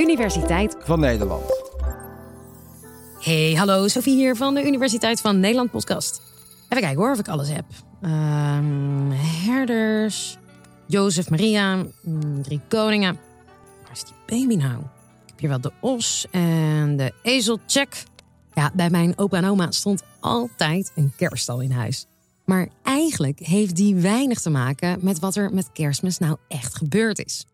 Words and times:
Universiteit 0.00 0.76
van 0.78 1.00
Nederland. 1.00 1.42
Hey, 3.18 3.54
hallo, 3.54 3.88
Sophie 3.88 4.14
hier 4.14 4.36
van 4.36 4.54
de 4.54 4.66
Universiteit 4.66 5.20
van 5.20 5.40
Nederland 5.40 5.70
podcast. 5.70 6.22
Even 6.68 6.82
kijken 6.82 6.96
hoor 6.96 7.10
of 7.10 7.18
ik 7.18 7.28
alles 7.28 7.48
heb. 7.48 7.64
Ehm, 8.02 9.10
herders, 9.46 10.38
Jozef 10.86 11.30
Maria, 11.30 11.76
mm, 12.02 12.42
drie 12.42 12.60
koningen. 12.68 13.18
Waar 13.82 13.92
is 13.92 14.04
die 14.04 14.14
baby 14.26 14.54
nou? 14.54 14.78
Ik 14.78 15.26
heb 15.26 15.38
hier 15.38 15.48
wel 15.48 15.60
de 15.60 15.72
os 15.80 16.26
en 16.30 16.96
de 16.96 17.12
ezelcheck. 17.22 18.02
Ja, 18.54 18.70
bij 18.74 18.90
mijn 18.90 19.18
opa 19.18 19.36
en 19.36 19.44
oma 19.44 19.70
stond 19.70 20.02
altijd 20.20 20.92
een 20.94 21.12
kerststal 21.16 21.60
in 21.60 21.70
huis. 21.70 22.06
Maar 22.44 22.68
eigenlijk 22.82 23.38
heeft 23.38 23.76
die 23.76 23.94
weinig 23.94 24.40
te 24.40 24.50
maken 24.50 24.98
met 25.00 25.18
wat 25.18 25.36
er 25.36 25.54
met 25.54 25.72
kerstmis 25.72 26.18
nou 26.18 26.36
echt 26.48 26.76
gebeurd 26.76 27.24
is. 27.24 27.46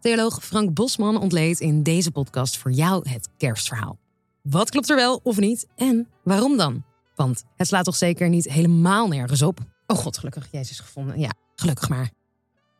Theoloog 0.00 0.44
Frank 0.44 0.74
Bosman 0.74 1.20
ontleed 1.20 1.60
in 1.60 1.82
deze 1.82 2.10
podcast 2.10 2.58
voor 2.58 2.70
jou 2.70 3.08
het 3.08 3.28
kerstverhaal. 3.36 3.98
Wat 4.42 4.70
klopt 4.70 4.90
er 4.90 4.96
wel 4.96 5.20
of 5.22 5.38
niet 5.38 5.66
en 5.76 6.08
waarom 6.24 6.56
dan? 6.56 6.84
Want 7.14 7.44
het 7.56 7.66
slaat 7.66 7.84
toch 7.84 7.96
zeker 7.96 8.28
niet 8.28 8.52
helemaal 8.52 9.08
nergens 9.08 9.42
op? 9.42 9.58
Oh 9.86 9.96
god, 9.96 10.18
gelukkig 10.18 10.48
Jezus 10.52 10.80
gevonden. 10.80 11.18
Ja, 11.18 11.32
gelukkig 11.54 11.88
maar. 11.88 12.10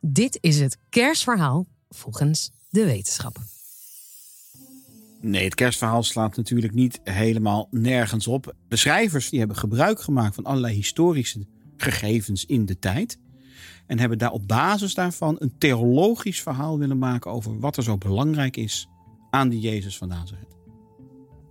Dit 0.01 0.39
is 0.41 0.61
het 0.61 0.79
kerstverhaal 0.89 1.67
volgens 1.89 2.51
de 2.69 2.85
wetenschap. 2.85 3.37
Nee, 5.21 5.45
het 5.45 5.55
kerstverhaal 5.55 6.03
slaat 6.03 6.37
natuurlijk 6.37 6.75
niet 6.75 7.01
helemaal 7.05 7.69
nergens 7.71 8.27
op. 8.27 8.55
De 8.69 8.77
schrijvers 8.77 9.31
die 9.31 9.39
hebben 9.39 9.57
gebruik 9.57 10.01
gemaakt 10.01 10.35
van 10.35 10.45
allerlei 10.45 10.75
historische 10.75 11.47
gegevens 11.77 12.47
in 12.47 12.67
de 12.67 12.79
tijd. 12.79 13.19
En 13.91 13.99
hebben 13.99 14.19
daar 14.19 14.33
op 14.33 14.49
basis 14.49 14.95
daarvan 14.95 15.37
een 15.39 15.53
theologisch 15.59 16.43
verhaal 16.43 16.79
willen 16.79 16.99
maken 16.99 17.31
over 17.31 17.61
wat 17.61 17.77
er 17.77 17.83
zo 17.83 17.99
belangrijk 17.99 18.57
is 18.57 18.89
aan 19.31 19.49
die 19.49 19.61
Jezus 19.61 19.97
van 19.97 20.09
Nazareth. 20.09 20.57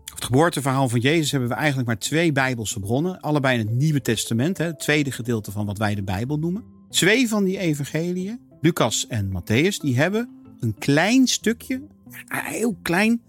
Het 0.05 0.23
geboorteverhaal 0.23 0.89
van 0.89 0.99
Jezus 0.99 1.31
hebben 1.31 1.49
we 1.49 1.55
eigenlijk 1.55 1.87
maar 1.87 1.97
twee 1.97 2.31
Bijbelse 2.31 2.79
bronnen. 2.79 3.19
Allebei 3.19 3.59
in 3.59 3.67
het 3.67 3.75
Nieuwe 3.75 4.01
Testament, 4.01 4.57
het 4.57 4.79
tweede 4.79 5.11
gedeelte 5.11 5.51
van 5.51 5.65
wat 5.65 5.77
wij 5.77 5.95
de 5.95 6.03
Bijbel 6.03 6.37
noemen. 6.37 6.63
Twee 6.89 7.27
van 7.27 7.43
die 7.43 7.57
evangeliën, 7.57 8.39
Lucas 8.61 9.07
en 9.07 9.31
Matthäus, 9.31 9.75
die 9.81 9.97
hebben 9.97 10.29
een 10.59 10.75
klein 10.77 11.27
stukje, 11.27 11.81
heel 12.27 12.77
klein, 12.81 13.21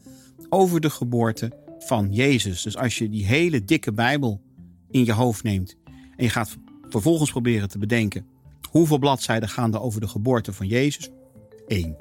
over 0.48 0.80
de 0.80 0.90
geboorte 0.90 1.52
van 1.78 2.12
Jezus. 2.12 2.62
Dus 2.62 2.76
als 2.76 2.98
je 2.98 3.08
die 3.08 3.26
hele 3.26 3.64
dikke 3.64 3.92
Bijbel 3.92 4.40
in 4.90 5.04
je 5.04 5.12
hoofd 5.12 5.42
neemt 5.42 5.76
en 6.16 6.24
je 6.24 6.30
gaat 6.30 6.56
vervolgens 6.88 7.30
proberen 7.30 7.68
te 7.68 7.78
bedenken 7.78 8.38
hoeveel 8.70 8.98
bladzijden 8.98 9.48
gaan 9.48 9.74
er 9.74 9.80
over 9.80 10.00
de 10.00 10.08
geboorte 10.08 10.52
van 10.52 10.66
Jezus? 10.66 11.08
Eén. 11.66 11.96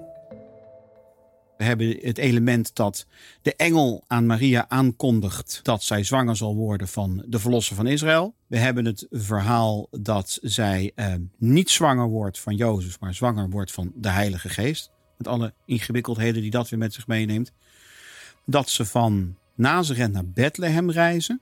We 1.57 1.65
hebben 1.65 1.97
het 2.01 2.17
element 2.17 2.75
dat 2.75 3.05
de 3.41 3.55
engel 3.55 4.03
aan 4.07 4.25
Maria 4.25 4.65
aankondigt 4.69 5.59
dat 5.63 5.83
zij 5.83 6.03
zwanger 6.03 6.35
zal 6.35 6.55
worden 6.55 6.87
van 6.87 7.23
de 7.27 7.39
verlosser 7.39 7.75
van 7.75 7.87
Israël. 7.87 8.33
We 8.47 8.57
hebben 8.57 8.85
het 8.85 9.07
verhaal 9.09 9.87
dat 9.91 10.39
zij 10.41 10.91
eh, 10.95 11.13
niet 11.37 11.69
zwanger 11.69 12.07
wordt 12.07 12.39
van 12.39 12.55
Jozef, 12.55 12.99
maar 12.99 13.13
zwanger 13.13 13.49
wordt 13.49 13.71
van 13.71 13.91
de 13.95 14.09
Heilige 14.09 14.49
Geest. 14.49 14.91
Met 15.17 15.27
alle 15.27 15.53
ingewikkeldheden 15.65 16.41
die 16.41 16.51
dat 16.51 16.69
weer 16.69 16.79
met 16.79 16.93
zich 16.93 17.07
meeneemt. 17.07 17.51
Dat 18.45 18.69
ze 18.69 18.85
van 18.85 19.35
Nazareth 19.55 20.11
naar 20.11 20.29
Bethlehem 20.29 20.91
reizen 20.91 21.41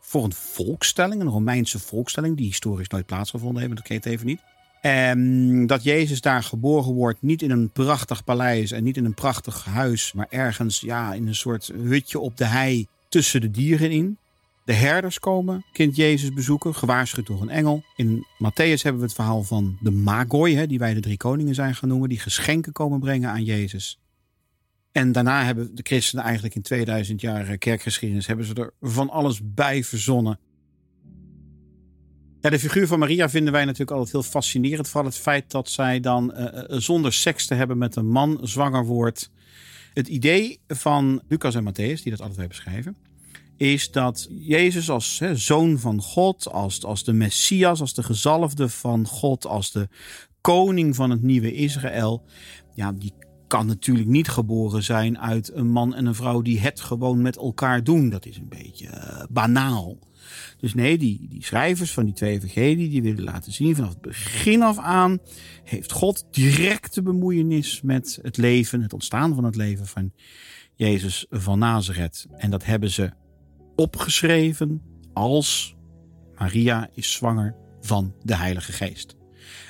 voor 0.00 0.24
een 0.24 0.32
volkstelling, 0.32 1.20
een 1.20 1.28
Romeinse 1.28 1.78
volkstelling 1.78 2.36
die 2.36 2.46
historisch 2.46 2.88
nooit 2.88 3.06
plaatsgevonden 3.06 3.62
heeft, 3.62 3.76
dat 3.76 3.88
het 3.88 4.06
even 4.06 4.26
niet. 4.26 4.40
En 4.80 5.66
dat 5.66 5.82
Jezus 5.82 6.20
daar 6.20 6.42
geboren 6.42 6.92
wordt, 6.92 7.22
niet 7.22 7.42
in 7.42 7.50
een 7.50 7.70
prachtig 7.70 8.24
paleis 8.24 8.72
en 8.72 8.84
niet 8.84 8.96
in 8.96 9.04
een 9.04 9.14
prachtig 9.14 9.64
huis, 9.64 10.12
maar 10.12 10.26
ergens 10.30 10.80
ja, 10.80 11.14
in 11.14 11.26
een 11.26 11.34
soort 11.34 11.66
hutje 11.66 12.18
op 12.18 12.36
de 12.36 12.44
hei 12.44 12.86
tussen 13.08 13.40
de 13.40 13.50
dieren 13.50 13.90
in. 13.90 14.18
De 14.64 14.72
herders 14.72 15.18
komen 15.18 15.64
kind 15.72 15.96
Jezus 15.96 16.32
bezoeken, 16.32 16.74
gewaarschuwd 16.74 17.26
door 17.26 17.42
een 17.42 17.48
engel. 17.48 17.82
In 17.96 18.26
Matthäus 18.34 18.82
hebben 18.82 18.98
we 19.00 19.06
het 19.06 19.14
verhaal 19.14 19.42
van 19.42 19.78
de 19.80 19.90
Magoi, 19.90 20.56
hè, 20.56 20.66
die 20.66 20.78
wij 20.78 20.94
de 20.94 21.00
drie 21.00 21.16
koningen 21.16 21.54
zijn 21.54 21.74
genoemd, 21.74 22.08
die 22.08 22.18
geschenken 22.18 22.72
komen 22.72 23.00
brengen 23.00 23.30
aan 23.30 23.44
Jezus. 23.44 23.98
En 24.92 25.12
daarna 25.12 25.44
hebben 25.44 25.74
de 25.74 25.82
christenen 25.82 26.24
eigenlijk 26.24 26.54
in 26.54 26.62
2000 26.62 27.20
jaar 27.20 27.58
kerkgeschiedenis 27.58 28.26
hebben 28.26 28.46
ze 28.46 28.54
er 28.54 28.72
van 28.80 29.10
alles 29.10 29.40
bij 29.42 29.84
verzonnen. 29.84 30.38
De 32.50 32.58
figuur 32.58 32.86
van 32.86 32.98
Maria 32.98 33.28
vinden 33.28 33.52
wij 33.52 33.64
natuurlijk 33.64 33.90
altijd 33.90 34.12
heel 34.12 34.22
fascinerend. 34.22 34.88
Van 34.88 35.04
het 35.04 35.16
feit 35.16 35.50
dat 35.50 35.68
zij 35.68 36.00
dan 36.00 36.32
uh, 36.36 36.48
zonder 36.68 37.12
seks 37.12 37.46
te 37.46 37.54
hebben 37.54 37.78
met 37.78 37.96
een 37.96 38.10
man 38.10 38.38
zwanger 38.42 38.84
wordt. 38.84 39.30
Het 39.94 40.08
idee 40.08 40.60
van 40.68 41.22
Lucas 41.28 41.54
en 41.54 41.64
Matthäus, 41.64 42.02
die 42.02 42.10
dat 42.10 42.20
altijd 42.20 42.48
beschrijven, 42.48 42.96
is 43.56 43.90
dat 43.90 44.28
Jezus 44.30 44.90
als 44.90 45.20
zoon 45.32 45.78
van 45.78 46.02
God, 46.02 46.48
als, 46.52 46.84
als 46.84 47.04
de 47.04 47.12
Messias, 47.12 47.80
als 47.80 47.94
de 47.94 48.02
gezalfde 48.02 48.68
van 48.68 49.06
God, 49.06 49.46
als 49.46 49.72
de 49.72 49.88
koning 50.40 50.94
van 50.94 51.10
het 51.10 51.22
nieuwe 51.22 51.52
Israël, 51.52 52.24
ja, 52.74 52.92
die 52.92 53.12
kan 53.48 53.66
natuurlijk 53.66 54.08
niet 54.08 54.28
geboren 54.28 54.82
zijn 54.82 55.18
uit 55.18 55.52
een 55.52 55.70
man 55.70 55.94
en 55.94 56.06
een 56.06 56.14
vrouw 56.14 56.42
die 56.42 56.60
het 56.60 56.80
gewoon 56.80 57.22
met 57.22 57.36
elkaar 57.36 57.84
doen. 57.84 58.08
Dat 58.08 58.26
is 58.26 58.36
een 58.36 58.48
beetje 58.48 58.86
uh, 58.86 59.22
banaal. 59.30 59.98
Dus 60.58 60.74
nee, 60.74 60.98
die, 60.98 61.26
die 61.28 61.44
schrijvers 61.44 61.92
van 61.92 62.04
die 62.04 62.14
twee 62.14 62.32
evangelie, 62.32 62.88
die 62.88 63.02
willen 63.02 63.24
laten 63.24 63.52
zien 63.52 63.74
vanaf 63.74 63.90
het 63.90 64.00
begin 64.00 64.62
af 64.62 64.78
aan 64.78 65.18
heeft 65.64 65.92
God 65.92 66.26
directe 66.30 67.02
bemoeienis 67.02 67.80
met 67.82 68.18
het 68.22 68.36
leven, 68.36 68.82
het 68.82 68.92
ontstaan 68.92 69.34
van 69.34 69.44
het 69.44 69.56
leven 69.56 69.86
van 69.86 70.12
Jezus 70.74 71.26
van 71.30 71.58
Nazareth. 71.58 72.26
En 72.36 72.50
dat 72.50 72.64
hebben 72.64 72.90
ze 72.90 73.10
opgeschreven 73.76 74.82
als 75.12 75.76
Maria 76.38 76.88
is 76.94 77.12
zwanger 77.12 77.56
van 77.80 78.14
de 78.22 78.36
Heilige 78.36 78.72
Geest. 78.72 79.17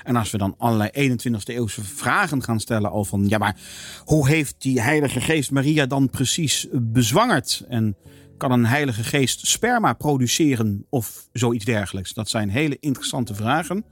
En 0.02 0.16
als 0.16 0.30
we 0.30 0.38
dan 0.38 0.54
allerlei 0.58 0.90
21ste 1.10 1.54
eeuwse 1.54 1.84
vragen 1.84 2.42
gaan 2.42 2.60
stellen 2.60 2.92
over 2.92 3.10
van, 3.10 3.28
ja 3.28 3.38
maar 3.38 3.56
hoe 4.04 4.28
heeft 4.28 4.54
die 4.58 4.80
Heilige 4.80 5.20
Geest 5.20 5.50
Maria 5.50 5.86
dan 5.86 6.10
precies 6.10 6.66
bezwangerd? 6.72 7.64
En 7.68 7.96
kan 8.38 8.52
een 8.52 8.66
heilige 8.66 9.04
geest 9.04 9.46
sperma 9.46 9.92
produceren 9.92 10.86
of 10.88 11.28
zoiets 11.32 11.64
dergelijks? 11.64 12.14
Dat 12.14 12.28
zijn 12.28 12.48
hele 12.48 12.76
interessante 12.80 13.34
vragen. 13.34 13.84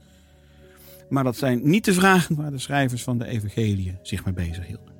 Maar 1.09 1.23
dat 1.23 1.37
zijn 1.37 1.69
niet 1.69 1.85
de 1.85 1.93
vragen 1.93 2.35
waar 2.35 2.51
de 2.51 2.59
schrijvers 2.59 3.03
van 3.03 3.17
de 3.17 3.25
evangelie 3.25 3.97
zich 4.01 4.25
mee 4.25 4.33
bezig 4.33 4.65
hielden. 4.65 4.95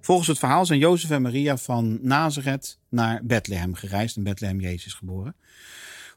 Volgens 0.00 0.28
het 0.28 0.38
verhaal 0.38 0.66
zijn 0.66 0.78
Jozef 0.78 1.10
en 1.10 1.22
Maria 1.22 1.56
van 1.56 1.98
Nazareth 2.02 2.78
naar 2.88 3.20
Bethlehem 3.24 3.74
gereisd. 3.74 4.16
In 4.16 4.22
Bethlehem 4.22 4.60
Jezus 4.60 4.94
geboren. 4.94 5.36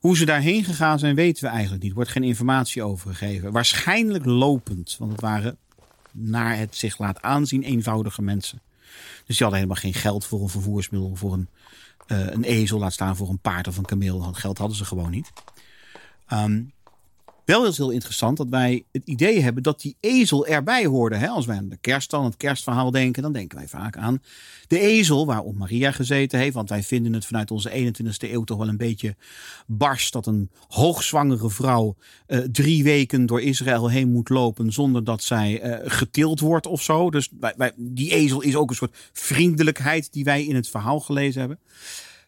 Hoe 0.01 0.17
ze 0.17 0.25
daarheen 0.25 0.63
gegaan 0.63 0.99
zijn, 0.99 1.15
weten 1.15 1.43
we 1.43 1.49
eigenlijk 1.49 1.81
niet. 1.81 1.91
Er 1.91 1.97
wordt 1.97 2.11
geen 2.11 2.23
informatie 2.23 2.83
over 2.83 3.15
gegeven. 3.15 3.51
Waarschijnlijk 3.51 4.25
lopend, 4.25 4.95
want 4.99 5.11
het 5.11 5.21
waren, 5.21 5.57
naar 6.11 6.57
het 6.57 6.75
zich 6.75 6.97
laat 6.97 7.21
aanzien, 7.21 7.63
eenvoudige 7.63 8.21
mensen. 8.21 8.61
Dus 9.25 9.37
die 9.37 9.47
hadden 9.47 9.55
helemaal 9.55 9.81
geen 9.81 9.93
geld 9.93 10.25
voor 10.25 10.41
een 10.41 10.49
vervoersmiddel, 10.49 11.15
voor 11.15 11.33
een, 11.33 11.47
uh, 12.07 12.29
een 12.29 12.43
ezel, 12.43 12.79
laat 12.79 12.93
staan 12.93 13.15
voor 13.15 13.29
een 13.29 13.39
paard 13.39 13.67
of 13.67 13.77
een 13.77 13.85
kameel. 13.85 14.21
Geld 14.21 14.57
hadden 14.57 14.77
ze 14.77 14.85
gewoon 14.85 15.11
niet. 15.11 15.31
Um, 16.33 16.71
wel 17.51 17.65
is 17.65 17.77
heel 17.77 17.89
interessant 17.89 18.37
dat 18.37 18.49
wij 18.49 18.83
het 18.91 19.01
idee 19.05 19.41
hebben 19.41 19.63
dat 19.63 19.81
die 19.81 19.95
ezel 19.99 20.47
erbij 20.47 20.85
hoorde. 20.85 21.15
Hè? 21.15 21.27
Als 21.27 21.45
wij 21.45 21.57
aan 21.57 21.69
de 21.69 21.77
kerst 21.77 22.11
het 22.11 22.37
kerstverhaal 22.37 22.91
denken, 22.91 23.23
dan 23.23 23.33
denken 23.33 23.57
wij 23.57 23.67
vaak 23.67 23.97
aan 23.97 24.21
de 24.67 24.79
ezel 24.79 25.25
waarop 25.25 25.57
Maria 25.57 25.91
gezeten 25.91 26.39
heeft. 26.39 26.53
Want 26.53 26.69
wij 26.69 26.83
vinden 26.83 27.13
het 27.13 27.25
vanuit 27.25 27.51
onze 27.51 27.69
21ste 27.69 28.31
eeuw 28.31 28.43
toch 28.43 28.57
wel 28.57 28.67
een 28.67 28.77
beetje 28.77 29.15
bars 29.67 30.11
dat 30.11 30.25
een 30.25 30.49
hoogzwangere 30.67 31.49
vrouw 31.49 31.95
uh, 32.27 32.39
drie 32.39 32.83
weken 32.83 33.25
door 33.25 33.41
Israël 33.41 33.89
heen 33.89 34.11
moet 34.11 34.29
lopen 34.29 34.71
zonder 34.71 35.03
dat 35.03 35.23
zij 35.23 35.63
uh, 35.63 35.91
getild 35.91 36.39
wordt 36.39 36.67
of 36.67 36.81
zo. 36.81 37.09
Dus 37.09 37.29
wij, 37.57 37.71
die 37.75 38.11
ezel 38.11 38.41
is 38.41 38.55
ook 38.55 38.69
een 38.69 38.75
soort 38.75 39.09
vriendelijkheid 39.13 40.13
die 40.13 40.23
wij 40.23 40.45
in 40.45 40.55
het 40.55 40.69
verhaal 40.69 40.99
gelezen 40.99 41.39
hebben. 41.39 41.59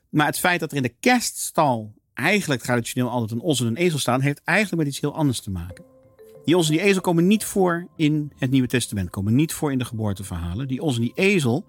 Maar 0.09 0.25
het 0.25 0.39
feit 0.39 0.59
dat 0.59 0.71
er 0.71 0.77
in 0.77 0.83
de 0.83 0.95
kerststal 0.99 1.93
eigenlijk 2.13 2.61
traditioneel 2.61 3.09
altijd 3.09 3.31
een 3.31 3.45
os 3.45 3.59
en 3.59 3.65
een 3.65 3.75
ezel 3.75 3.99
staan, 3.99 4.21
heeft 4.21 4.41
eigenlijk 4.43 4.83
met 4.83 4.91
iets 4.91 5.01
heel 5.01 5.15
anders 5.15 5.39
te 5.39 5.51
maken. 5.51 5.85
Die 6.45 6.57
os 6.57 6.69
en 6.69 6.71
die 6.71 6.81
ezel 6.81 7.01
komen 7.01 7.27
niet 7.27 7.45
voor 7.45 7.87
in 7.95 8.31
het 8.37 8.51
Nieuwe 8.51 8.67
Testament, 8.67 9.09
komen 9.09 9.35
niet 9.35 9.53
voor 9.53 9.71
in 9.71 9.77
de 9.77 9.85
geboorteverhalen. 9.85 10.67
Die 10.67 10.81
os 10.81 10.95
en 10.95 11.01
die 11.01 11.11
ezel 11.15 11.65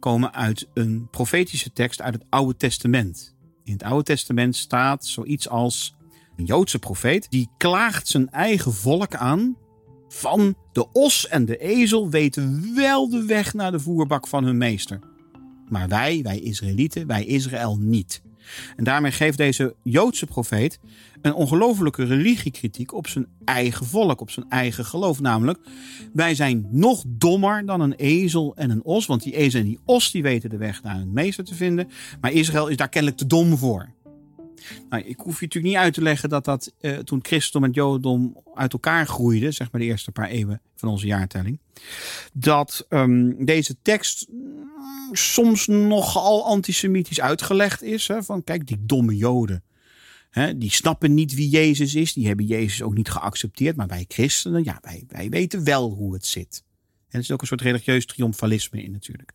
komen 0.00 0.34
uit 0.34 0.68
een 0.74 1.08
profetische 1.10 1.72
tekst 1.72 2.00
uit 2.00 2.14
het 2.14 2.24
Oude 2.28 2.56
Testament. 2.56 3.34
In 3.64 3.72
het 3.72 3.82
Oude 3.82 4.04
Testament 4.04 4.56
staat 4.56 5.06
zoiets 5.06 5.48
als 5.48 5.94
een 6.36 6.44
Joodse 6.44 6.78
profeet 6.78 7.26
die 7.30 7.48
klaagt 7.56 8.08
zijn 8.08 8.30
eigen 8.30 8.72
volk 8.72 9.14
aan 9.14 9.56
van 10.08 10.56
de 10.72 10.92
os 10.92 11.28
en 11.28 11.44
de 11.44 11.56
ezel 11.56 12.10
weten 12.10 12.72
wel 12.74 13.08
de 13.08 13.24
weg 13.24 13.54
naar 13.54 13.70
de 13.70 13.80
voerbak 13.80 14.26
van 14.26 14.44
hun 14.44 14.56
meester. 14.56 14.98
Maar 15.68 15.88
wij, 15.88 16.20
wij 16.22 16.38
Israëlieten, 16.38 17.06
wij 17.06 17.24
Israël 17.24 17.76
niet. 17.78 18.22
En 18.76 18.84
daarmee 18.84 19.12
geeft 19.12 19.38
deze 19.38 19.74
Joodse 19.82 20.26
profeet 20.26 20.78
een 21.22 21.34
ongelofelijke 21.34 22.04
religiekritiek 22.04 22.92
op 22.92 23.06
zijn 23.06 23.26
eigen 23.44 23.86
volk, 23.86 24.20
op 24.20 24.30
zijn 24.30 24.46
eigen 24.48 24.84
geloof. 24.84 25.20
Namelijk, 25.20 25.58
wij 26.12 26.34
zijn 26.34 26.66
nog 26.70 27.04
dommer 27.06 27.66
dan 27.66 27.80
een 27.80 27.94
ezel 27.94 28.52
en 28.56 28.70
een 28.70 28.84
os. 28.84 29.06
Want 29.06 29.22
die 29.22 29.36
ezel 29.36 29.60
en 29.60 29.66
die 29.66 29.78
os 29.84 30.10
die 30.10 30.22
weten 30.22 30.50
de 30.50 30.56
weg 30.56 30.82
naar 30.82 30.96
hun 30.96 31.12
meester 31.12 31.44
te 31.44 31.54
vinden. 31.54 31.88
Maar 32.20 32.32
Israël 32.32 32.68
is 32.68 32.76
daar 32.76 32.88
kennelijk 32.88 33.20
te 33.20 33.26
dom 33.26 33.56
voor. 33.56 33.88
Nou, 34.88 35.02
ik 35.02 35.20
hoef 35.20 35.40
je 35.40 35.44
natuurlijk 35.46 35.74
niet 35.74 35.82
uit 35.82 35.94
te 35.94 36.02
leggen 36.02 36.28
dat 36.28 36.44
dat 36.44 36.72
uh, 36.80 36.98
toen 36.98 37.18
christendom 37.22 37.70
en 37.70 37.74
jodendom 37.74 38.36
uit 38.54 38.72
elkaar 38.72 39.06
groeiden, 39.06 39.54
zeg 39.54 39.70
maar 39.72 39.80
de 39.80 39.86
eerste 39.86 40.12
paar 40.12 40.28
eeuwen 40.28 40.60
van 40.74 40.88
onze 40.88 41.06
jaartelling, 41.06 41.60
dat 42.32 42.86
um, 42.88 43.44
deze 43.44 43.76
tekst 43.82 44.26
mm, 44.30 44.68
soms 45.12 45.66
nogal 45.66 46.46
antisemitisch 46.46 47.20
uitgelegd 47.20 47.82
is. 47.82 48.08
Hè, 48.08 48.22
van 48.22 48.44
kijk, 48.44 48.66
die 48.66 48.78
domme 48.80 49.16
joden, 49.16 49.64
die 50.56 50.70
snappen 50.70 51.14
niet 51.14 51.34
wie 51.34 51.48
Jezus 51.48 51.94
is, 51.94 52.12
die 52.12 52.26
hebben 52.26 52.46
Jezus 52.46 52.82
ook 52.82 52.94
niet 52.94 53.10
geaccepteerd, 53.10 53.76
maar 53.76 53.86
wij 53.86 54.04
christenen, 54.08 54.64
ja, 54.64 54.78
wij, 54.80 55.04
wij 55.08 55.28
weten 55.28 55.64
wel 55.64 55.90
hoe 55.90 56.14
het 56.14 56.26
zit. 56.26 56.62
En 57.08 57.20
er 57.20 57.26
is 57.26 57.30
ook 57.30 57.40
een 57.40 57.46
soort 57.46 57.60
religieus 57.60 58.06
triomfalisme 58.06 58.82
in 58.82 58.90
natuurlijk. 58.90 59.32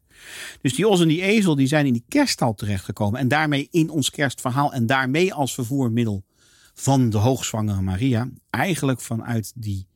Dus 0.61 0.75
die 0.75 0.87
os 0.87 1.01
en 1.01 1.07
die 1.07 1.21
ezel 1.21 1.55
die 1.55 1.67
zijn 1.67 1.85
in 1.85 1.93
die 1.93 2.05
kerststal 2.07 2.53
terechtgekomen. 2.53 3.19
En 3.19 3.27
daarmee 3.27 3.67
in 3.71 3.89
ons 3.89 4.09
kerstverhaal. 4.09 4.73
En 4.73 4.85
daarmee 4.85 5.33
als 5.33 5.53
vervoermiddel 5.53 6.23
van 6.73 7.09
de 7.09 7.17
hoogzwangere 7.17 7.81
Maria. 7.81 8.29
Eigenlijk 8.49 9.01
vanuit 9.01 9.51
die 9.55 9.87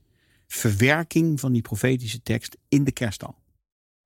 verwerking 0.47 1.39
van 1.39 1.51
die 1.51 1.61
profetische 1.61 2.21
tekst 2.21 2.57
in 2.69 2.83
de 2.83 2.91
kerststal. 2.91 3.35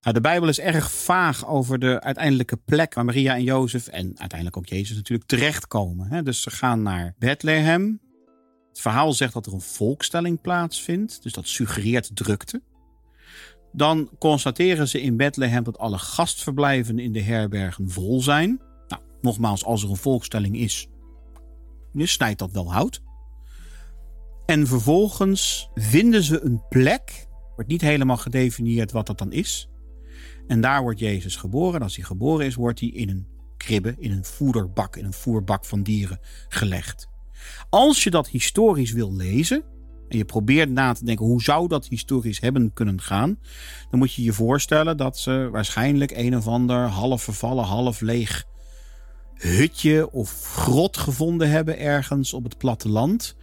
Nou, 0.01 0.15
de 0.15 0.21
Bijbel 0.21 0.49
is 0.49 0.59
erg 0.59 0.91
vaag 0.91 1.47
over 1.47 1.79
de 1.79 2.01
uiteindelijke 2.01 2.57
plek 2.57 2.93
waar 2.93 3.05
Maria 3.05 3.35
en 3.35 3.43
Jozef 3.43 3.87
en 3.87 4.05
uiteindelijk 4.19 4.57
ook 4.57 4.67
Jezus 4.67 4.95
natuurlijk 4.95 5.29
terechtkomen. 5.29 6.23
Dus 6.25 6.41
ze 6.41 6.49
gaan 6.49 6.81
naar 6.81 7.15
Bethlehem. 7.17 7.99
Het 8.69 8.79
verhaal 8.79 9.13
zegt 9.13 9.33
dat 9.33 9.45
er 9.45 9.53
een 9.53 9.61
volkstelling 9.61 10.41
plaatsvindt, 10.41 11.23
dus 11.23 11.33
dat 11.33 11.47
suggereert 11.47 12.15
drukte. 12.15 12.61
Dan 13.77 14.09
constateren 14.19 14.88
ze 14.88 15.01
in 15.01 15.18
Bethlehem 15.18 15.63
dat 15.63 15.77
alle 15.77 15.97
gastverblijven 15.97 17.00
in 17.00 17.12
de 17.12 17.21
herbergen 17.21 17.89
vol 17.89 18.21
zijn. 18.21 18.62
Nou, 18.88 19.01
nogmaals, 19.21 19.65
als 19.65 19.83
er 19.83 19.89
een 19.89 19.95
volkstelling 19.95 20.57
is, 20.57 20.88
dus 21.94 22.12
snijdt 22.12 22.39
dat 22.39 22.51
wel 22.51 22.74
hout. 22.74 23.01
En 24.45 24.68
vervolgens 24.68 25.69
vinden 25.74 26.24
ze 26.24 26.41
een 26.41 26.62
plek, 26.69 27.27
wordt 27.56 27.69
niet 27.69 27.81
helemaal 27.81 28.18
gedefinieerd 28.18 28.91
wat 28.91 29.07
dat 29.07 29.18
dan 29.18 29.31
is. 29.31 29.69
En 30.47 30.62
daar 30.62 30.81
wordt 30.81 31.00
Jezus 31.00 31.35
geboren. 31.35 31.75
En 31.75 31.81
als 31.81 31.95
hij 31.95 32.06
geboren 32.06 32.45
is, 32.45 32.56
wordt 32.56 32.80
hij 32.80 32.89
in 32.89 33.09
een 33.09 33.27
kribbe, 33.57 33.95
in 34.00 34.12
een 34.12 34.25
voederbak, 34.25 34.95
in 34.95 35.06
een 35.06 35.13
voerbak 35.13 35.65
van 35.65 35.83
dieren 35.83 36.19
gelegd. 36.47 37.07
Als 37.69 38.03
je 38.03 38.09
dat 38.09 38.27
historisch 38.27 38.91
wil 38.91 39.13
lezen, 39.13 39.63
en 40.09 40.18
je 40.18 40.25
probeert 40.25 40.69
na 40.69 40.94
te 40.94 41.06
denken 41.06 41.25
hoe 41.25 41.42
zou 41.42 41.68
dat 41.68 41.88
historisch 41.88 42.39
hebben 42.39 42.74
kunnen 42.74 43.01
gaan, 43.01 43.39
dan 43.89 44.00
moet 44.00 44.13
je 44.13 44.24
je 44.24 44.33
voorstellen 44.33 44.98
dat 44.98 45.18
ze 45.18 45.50
waarschijnlijk 45.51 46.12
een 46.12 46.38
of 46.38 46.48
ander 46.48 46.77
half 46.77 47.24
vervallen, 47.24 47.63
half 47.63 48.01
leeg 48.01 48.45
hutje 49.33 50.12
of 50.12 50.44
grot 50.56 50.98
gevonden 50.98 51.50
hebben 51.50 51.80
ergens 51.80 52.33
op 52.33 52.44
het 52.44 52.57
platteland, 52.57 53.36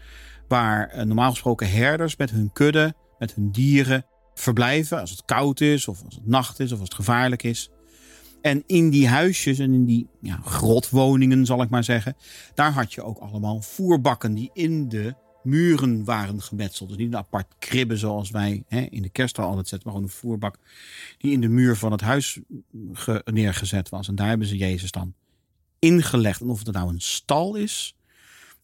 waar 0.49 0.89
eh, 0.89 1.05
normaal 1.05 1.31
gesproken 1.31 1.71
herders 1.71 2.17
met 2.17 2.31
hun 2.31 2.53
kudde, 2.53 2.95
met 3.19 3.35
hun 3.35 3.51
dieren 3.51 4.07
verblijven 4.35 5.01
als 5.01 5.11
het 5.11 5.25
koud 5.25 5.61
is 5.61 5.89
of 5.89 6.03
als 6.05 6.15
het 6.15 6.27
nacht 6.27 6.61
is 6.61 6.73
of 6.73 6.79
als 6.79 6.89
het 6.89 6.97
gevaarlijk 6.97 7.43
is. 7.43 7.71
En 8.41 8.63
in 8.67 8.91
die 8.91 9.09
huisjes 9.09 9.59
en 9.59 9.73
in 9.73 9.85
die 9.85 10.09
ja, 10.21 10.41
grotwoningen, 10.45 11.47
zal 11.47 11.63
ik 11.63 11.71
maar 11.71 11.85
zeggen, 11.85 12.17
daar 12.55 12.73
had 12.73 12.93
je 12.93 13.03
ook 13.03 13.19
allemaal 13.19 13.61
voerbakken 13.61 14.35
die 14.35 14.51
in 14.53 14.89
de 14.89 15.15
muren 15.45 16.05
waren 16.05 16.43
gemetseld. 16.43 16.89
Dus 16.89 16.99
niet 16.99 17.07
een 17.07 17.17
apart 17.17 17.55
kribben 17.59 17.99
zoals 17.99 18.31
wij 18.31 18.65
hè, 18.69 18.81
in 18.81 19.03
de 19.03 19.09
kerststal 19.09 19.47
altijd 19.47 19.69
zetten, 19.69 19.89
maar 19.89 19.97
gewoon 19.97 20.11
een 20.13 20.19
voerbak 20.19 20.59
die 21.19 21.33
in 21.33 21.41
de 21.41 21.49
muur 21.49 21.77
van 21.77 21.93
het 21.93 22.01
huis 22.01 22.41
neergezet 23.25 23.89
was. 23.89 24.09
En 24.09 24.15
daar 24.15 24.29
hebben 24.29 24.47
ze 24.47 24.57
Jezus 24.57 24.91
dan 24.91 25.15
ingelegd. 25.79 26.41
En 26.41 26.49
of 26.49 26.59
het 26.59 26.73
nou 26.73 26.89
een 26.89 27.01
stal 27.01 27.55
is, 27.55 27.97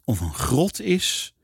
of 0.04 0.20
een 0.20 0.34
grot 0.34 0.80
is, 0.80 1.34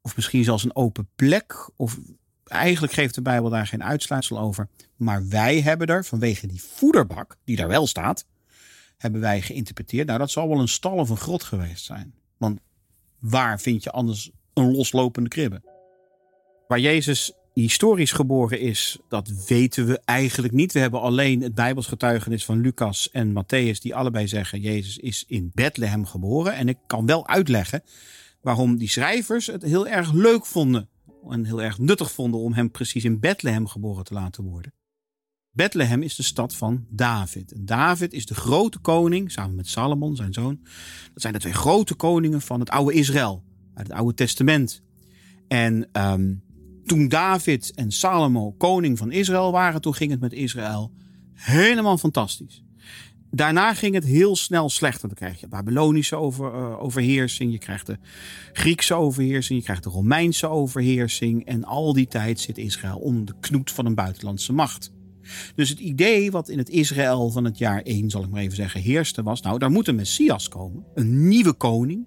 of 0.00 0.16
misschien 0.16 0.44
zelfs 0.44 0.64
een 0.64 0.76
open 0.76 1.08
plek. 1.16 1.70
Of 1.76 1.98
eigenlijk 2.44 2.92
geeft 2.92 3.14
de 3.14 3.22
Bijbel 3.22 3.50
daar 3.50 3.66
geen 3.66 3.84
uitsluitsel 3.84 4.38
over. 4.38 4.68
Maar 4.96 5.28
wij 5.28 5.60
hebben 5.60 5.86
er 5.86 6.04
vanwege 6.04 6.46
die 6.46 6.62
voederbak, 6.62 7.36
die 7.44 7.56
daar 7.56 7.68
wel 7.68 7.86
staat, 7.86 8.26
hebben 8.96 9.20
wij 9.20 9.42
geïnterpreteerd. 9.42 10.06
Nou, 10.06 10.18
dat 10.18 10.30
zal 10.30 10.48
wel 10.48 10.60
een 10.60 10.68
stal 10.68 10.96
of 10.96 11.10
een 11.10 11.16
grot 11.16 11.42
geweest 11.42 11.84
zijn. 11.84 12.14
Want 12.36 12.60
waar 13.18 13.60
vind 13.60 13.82
je 13.82 13.90
anders 13.90 14.30
een 14.54 14.74
loslopende 14.74 15.28
kribbe. 15.28 15.62
Waar 16.68 16.80
Jezus 16.80 17.32
historisch 17.54 18.12
geboren 18.12 18.60
is, 18.60 18.98
dat 19.08 19.44
weten 19.48 19.86
we 19.86 20.00
eigenlijk 20.04 20.52
niet. 20.52 20.72
We 20.72 20.78
hebben 20.78 21.00
alleen 21.00 21.42
het 21.42 21.54
Bijbels 21.54 21.86
getuigenis 21.86 22.44
van 22.44 22.60
Lucas 22.60 23.10
en 23.10 23.30
Matthäus, 23.30 23.78
die 23.80 23.94
allebei 23.94 24.28
zeggen: 24.28 24.60
Jezus 24.60 24.98
is 24.98 25.24
in 25.26 25.50
Bethlehem 25.54 26.06
geboren. 26.06 26.54
En 26.54 26.68
ik 26.68 26.78
kan 26.86 27.06
wel 27.06 27.28
uitleggen 27.28 27.82
waarom 28.40 28.76
die 28.76 28.88
schrijvers 28.88 29.46
het 29.46 29.62
heel 29.62 29.86
erg 29.86 30.12
leuk 30.12 30.46
vonden 30.46 30.88
en 31.28 31.44
heel 31.44 31.62
erg 31.62 31.78
nuttig 31.78 32.12
vonden 32.12 32.40
om 32.40 32.52
hem 32.52 32.70
precies 32.70 33.04
in 33.04 33.20
Bethlehem 33.20 33.66
geboren 33.66 34.04
te 34.04 34.14
laten 34.14 34.44
worden. 34.44 34.74
Bethlehem 35.50 36.02
is 36.02 36.14
de 36.14 36.22
stad 36.22 36.56
van 36.56 36.86
David. 36.88 37.52
En 37.52 37.64
David 37.64 38.12
is 38.12 38.26
de 38.26 38.34
grote 38.34 38.78
koning, 38.78 39.32
samen 39.32 39.54
met 39.54 39.68
Salomon, 39.68 40.16
zijn 40.16 40.32
zoon. 40.32 40.60
Dat 41.12 41.22
zijn 41.22 41.32
de 41.32 41.38
twee 41.38 41.52
grote 41.52 41.94
koningen 41.94 42.40
van 42.40 42.60
het 42.60 42.70
oude 42.70 42.92
Israël 42.92 43.44
uit 43.74 43.86
het 43.86 43.96
Oude 43.96 44.14
Testament. 44.14 44.82
En 45.48 45.88
um, 45.92 46.42
toen 46.84 47.08
David 47.08 47.72
en 47.74 47.90
Salomo 47.90 48.52
koning 48.52 48.98
van 48.98 49.12
Israël 49.12 49.52
waren, 49.52 49.80
toen 49.80 49.94
ging 49.94 50.10
het 50.10 50.20
met 50.20 50.32
Israël 50.32 50.92
helemaal 51.32 51.98
fantastisch. 51.98 52.64
Daarna 53.30 53.74
ging 53.74 53.94
het 53.94 54.04
heel 54.04 54.36
snel 54.36 54.68
slechter. 54.68 55.08
Dan 55.08 55.16
krijg 55.16 55.40
je 55.40 55.48
Babylonische 55.48 56.16
uh, 56.16 56.82
overheersing, 56.82 57.52
je 57.52 57.58
krijgt 57.58 57.86
de 57.86 57.98
Griekse 58.52 58.94
overheersing, 58.94 59.58
je 59.58 59.64
krijgt 59.64 59.84
de 59.84 59.90
Romeinse 59.90 60.48
overheersing. 60.48 61.46
En 61.46 61.64
al 61.64 61.92
die 61.92 62.06
tijd 62.06 62.40
zit 62.40 62.58
Israël 62.58 62.98
onder 62.98 63.26
de 63.26 63.34
knoet 63.40 63.70
van 63.70 63.86
een 63.86 63.94
buitenlandse 63.94 64.52
macht. 64.52 64.92
Dus 65.54 65.68
het 65.68 65.78
idee 65.78 66.30
wat 66.30 66.48
in 66.48 66.58
het 66.58 66.68
Israël 66.68 67.30
van 67.30 67.44
het 67.44 67.58
jaar 67.58 67.82
1, 67.82 68.10
zal 68.10 68.22
ik 68.22 68.30
maar 68.30 68.40
even 68.40 68.56
zeggen, 68.56 68.80
heerste 68.80 69.22
was, 69.22 69.40
nou, 69.40 69.58
daar 69.58 69.70
moet 69.70 69.88
een 69.88 69.94
Messias 69.94 70.48
komen. 70.48 70.84
Een 70.94 71.28
nieuwe 71.28 71.52
koning, 71.52 72.06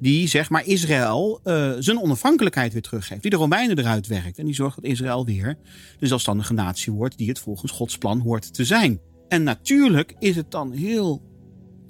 die 0.00 0.28
zeg 0.28 0.50
maar 0.50 0.66
Israël 0.66 1.40
uh, 1.44 1.72
zijn 1.78 2.00
onafhankelijkheid 2.00 2.72
weer 2.72 2.82
teruggeeft. 2.82 3.22
Die 3.22 3.30
de 3.30 3.36
Romeinen 3.36 3.78
eruit 3.78 4.06
werkt 4.06 4.38
en 4.38 4.44
die 4.44 4.54
zorgt 4.54 4.76
dat 4.76 4.84
Israël 4.84 5.24
weer 5.24 5.58
de 5.98 6.06
zelfstandige 6.06 6.52
natie 6.52 6.92
wordt 6.92 7.18
die 7.18 7.28
het 7.28 7.38
volgens 7.38 7.72
Gods 7.72 7.98
plan 7.98 8.20
hoort 8.20 8.54
te 8.54 8.64
zijn. 8.64 9.00
En 9.28 9.42
natuurlijk 9.42 10.14
is 10.18 10.36
het 10.36 10.50
dan 10.50 10.72
heel 10.72 11.32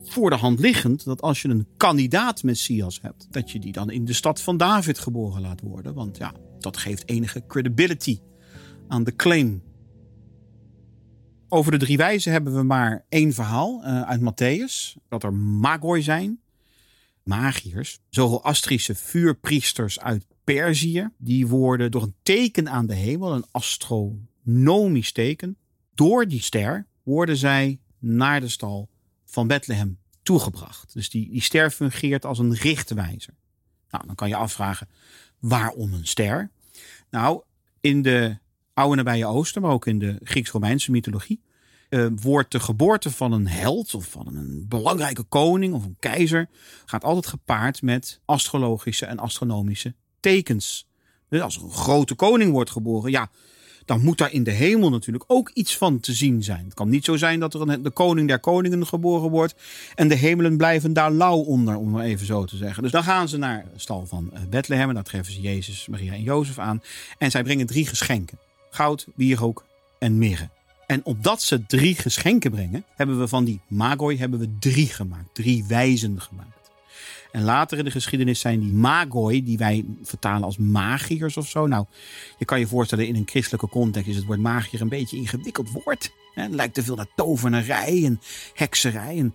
voor 0.05 0.31
de 0.31 0.37
hand 0.37 0.59
liggend 0.59 1.05
dat 1.05 1.23
als 1.23 1.43
je 1.43 1.49
een 1.49 1.67
kandidaat 1.77 2.43
Messias 2.43 2.99
hebt, 3.03 3.27
dat 3.31 3.51
je 3.51 3.59
die 3.59 3.73
dan 3.73 3.91
in 3.91 4.05
de 4.05 4.13
stad 4.13 4.41
van 4.41 4.57
David 4.57 4.99
geboren 4.99 5.41
laat 5.41 5.61
worden. 5.61 5.95
Want 5.95 6.17
ja, 6.17 6.33
dat 6.59 6.77
geeft 6.77 7.09
enige 7.09 7.45
credibility 7.47 8.19
aan 8.89 9.05
de 9.05 9.17
claim 9.17 9.63
over 11.55 11.73
de 11.73 11.79
drie 11.79 11.97
wijzen 11.97 12.33
hebben 12.33 12.55
we 12.55 12.63
maar 12.63 13.05
één 13.09 13.33
verhaal 13.33 13.83
uh, 13.85 14.03
uit 14.03 14.21
Matthäus. 14.21 14.97
Dat 15.09 15.23
er 15.23 15.33
magoi 15.33 16.03
zijn, 16.03 16.41
magiërs, 17.23 17.99
Zoroastrische 18.11 18.95
vuurpriesters 18.95 20.01
uit 20.01 20.27
Perzië. 20.45 21.09
Die 21.17 21.47
worden 21.47 21.91
door 21.91 22.03
een 22.03 22.15
teken 22.23 22.69
aan 22.69 22.87
de 22.87 22.95
hemel, 22.95 23.35
een 23.35 23.45
astronomisch 23.51 25.13
teken, 25.13 25.57
door 25.95 26.29
die 26.29 26.41
ster 26.41 26.87
worden 27.03 27.37
zij 27.37 27.79
naar 27.99 28.41
de 28.41 28.49
stal 28.49 28.89
van 29.25 29.47
Bethlehem 29.47 29.99
toegebracht. 30.23 30.93
Dus 30.93 31.11
die, 31.11 31.31
die 31.31 31.43
ster 31.43 31.71
fungeert 31.71 32.25
als 32.25 32.39
een 32.39 32.55
richtwijzer. 32.55 33.35
Nou, 33.91 34.07
dan 34.07 34.15
kan 34.15 34.29
je 34.29 34.37
afvragen, 34.37 34.89
waarom 35.39 35.93
een 35.93 36.07
ster? 36.07 36.51
Nou, 37.11 37.43
in 37.81 38.03
de 38.03 38.39
oude 38.75 38.97
nabije 38.97 39.27
Oosten, 39.27 39.63
maar 39.63 39.71
ook 39.71 39.87
in 39.87 39.99
de 39.99 40.19
Grieks-Romeinse 40.23 40.91
mythologie, 40.91 41.41
uh, 41.91 42.07
wordt 42.21 42.53
de 42.53 42.61
geboorte 42.61 43.11
van 43.11 43.33
een 43.33 43.49
held 43.49 43.95
of 43.95 44.07
van 44.11 44.27
een 44.27 44.67
belangrijke 44.69 45.23
koning 45.23 45.75
of 45.75 45.85
een 45.85 45.97
keizer 45.99 46.49
gaat 46.85 47.05
altijd 47.05 47.27
gepaard 47.27 47.83
met 47.83 48.21
astrologische 48.25 49.07
en 49.07 49.19
astronomische 49.19 49.95
tekens. 50.21 50.87
Dus 51.29 51.41
als 51.41 51.57
er 51.57 51.63
een 51.63 51.71
grote 51.71 52.15
koning 52.15 52.53
wordt 52.53 52.71
geboren, 52.71 53.11
ja, 53.11 53.31
dan 53.85 54.03
moet 54.03 54.19
daar 54.19 54.33
in 54.33 54.43
de 54.43 54.51
hemel 54.51 54.91
natuurlijk 54.91 55.25
ook 55.27 55.51
iets 55.51 55.77
van 55.77 56.01
te 56.01 56.13
zien 56.13 56.43
zijn. 56.43 56.65
Het 56.65 56.75
kan 56.75 56.89
niet 56.89 57.05
zo 57.05 57.17
zijn 57.17 57.41
dat 57.41 57.55
er 57.55 57.61
een, 57.61 57.83
de 57.83 57.91
koning 57.91 58.29
der 58.29 58.41
koningen 58.41 58.87
geboren 58.87 59.31
wordt 59.31 59.55
en 59.95 60.09
de 60.09 60.15
hemelen 60.15 60.57
blijven 60.57 60.93
daar 60.93 61.13
lauw 61.13 61.39
onder, 61.39 61.77
om 61.77 61.91
maar 61.91 62.05
even 62.05 62.27
zo 62.27 62.45
te 62.45 62.57
zeggen. 62.57 62.83
Dus 62.83 62.93
dan 62.93 63.03
gaan 63.03 63.29
ze 63.29 63.37
naar 63.37 63.65
de 63.73 63.79
stal 63.79 64.07
van 64.07 64.31
eh, 64.33 64.43
Bethlehem 64.51 64.89
en 64.89 64.95
daar 64.95 65.05
treffen 65.05 65.33
ze 65.33 65.41
Jezus, 65.41 65.87
Maria 65.87 66.13
en 66.13 66.23
Jozef 66.23 66.59
aan. 66.59 66.83
En 67.19 67.31
zij 67.31 67.43
brengen 67.43 67.67
drie 67.67 67.87
geschenken 67.87 68.39
goud, 68.75 69.07
wierook 69.15 69.65
en 69.99 70.19
mirre. 70.19 70.49
En 70.87 71.05
opdat 71.05 71.43
ze 71.43 71.67
drie 71.67 71.95
geschenken 71.95 72.51
brengen, 72.51 72.85
hebben 72.97 73.19
we 73.19 73.29
van 73.29 73.45
die 73.45 73.61
magoi 73.69 74.19
hebben 74.19 74.39
we 74.39 74.57
drie 74.59 74.87
gemaakt. 74.87 75.35
Drie 75.35 75.65
wijzen 75.69 76.21
gemaakt. 76.21 76.55
En 77.33 77.43
later 77.43 77.79
in 77.79 77.85
de 77.85 77.91
geschiedenis 77.91 78.41
zijn 78.41 78.61
die 78.61 78.73
magoi, 78.73 79.45
die 79.45 79.59
wij 79.59 79.85
vertalen 80.03 80.43
als 80.43 80.57
magiërs 80.57 81.37
of 81.37 81.49
zo. 81.49 81.67
Nou, 81.67 81.87
je 82.39 82.45
kan 82.45 82.59
je 82.59 82.67
voorstellen, 82.67 83.07
in 83.07 83.17
een 83.17 83.29
christelijke 83.29 83.69
context 83.69 84.09
is 84.09 84.17
het 84.17 84.25
woord 84.25 84.41
magier 84.41 84.81
een 84.81 84.89
beetje 84.89 85.17
een 85.17 85.23
ingewikkeld 85.23 85.71
woord. 85.71 86.11
Het 86.35 86.55
lijkt 86.55 86.75
te 86.75 86.83
veel 86.83 86.97
naar 86.97 87.07
tovenarij 87.17 88.05
en 88.05 88.21
hekserij 88.55 89.19
en 89.19 89.35